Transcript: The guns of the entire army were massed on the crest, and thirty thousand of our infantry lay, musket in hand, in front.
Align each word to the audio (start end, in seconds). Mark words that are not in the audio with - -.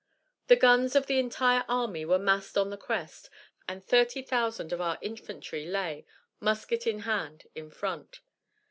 The 0.47 0.55
guns 0.55 0.95
of 0.95 1.05
the 1.05 1.19
entire 1.19 1.63
army 1.67 2.05
were 2.05 2.17
massed 2.17 2.57
on 2.57 2.71
the 2.71 2.75
crest, 2.75 3.29
and 3.67 3.85
thirty 3.85 4.23
thousand 4.23 4.73
of 4.73 4.81
our 4.81 4.97
infantry 4.99 5.67
lay, 5.67 6.07
musket 6.39 6.87
in 6.87 7.01
hand, 7.01 7.45
in 7.53 7.69
front. 7.69 8.21